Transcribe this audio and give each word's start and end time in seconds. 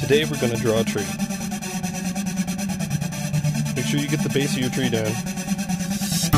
Today 0.00 0.24
we're 0.24 0.40
going 0.40 0.52
to 0.52 0.58
draw 0.58 0.80
a 0.80 0.84
tree. 0.84 1.02
Make 3.74 3.84
sure 3.86 4.00
you 4.00 4.08
get 4.08 4.20
the 4.20 4.30
base 4.32 4.54
of 4.54 4.60
your 4.60 4.70
tree 4.70 4.88
down. 4.88 5.12
Just 6.08 6.32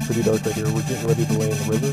pretty 0.00 0.22
dark 0.22 0.44
right 0.44 0.54
here. 0.54 0.66
We're 0.66 0.82
getting 0.82 1.06
ready 1.06 1.24
to 1.26 1.32
lay 1.34 1.50
in 1.50 1.58
the 1.58 1.68
river, 1.70 1.92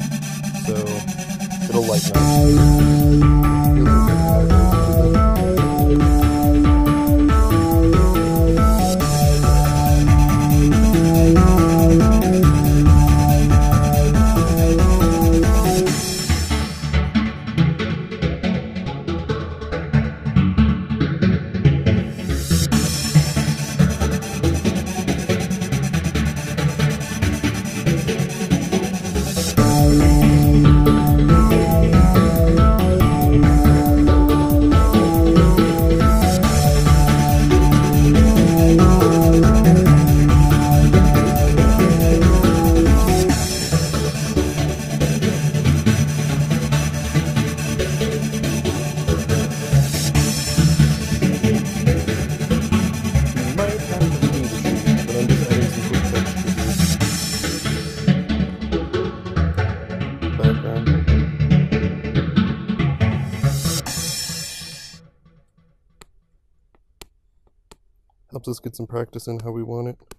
Us 68.57 68.62
get 68.62 68.75
some 68.75 68.88
practice 68.88 69.27
in 69.27 69.39
how 69.42 69.51
we 69.51 69.62
want 69.62 69.89
it. 69.89 70.17